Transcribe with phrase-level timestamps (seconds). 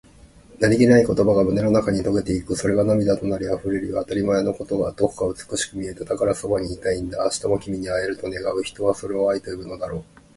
[0.59, 2.55] 何気ない言葉が胸の中に溶けていく。
[2.55, 3.97] それが涙となり、溢れるよ。
[4.01, 6.05] 当たり前のことがどこか美しく見えた。
[6.05, 7.23] だから、そばにいたいんだ。
[7.25, 10.21] 明日も君に会えると願う、人はそれを愛と呼ぶのだろう。